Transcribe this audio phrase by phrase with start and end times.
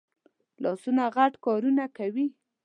[0.61, 2.27] لاسونه غټ کارونه کوي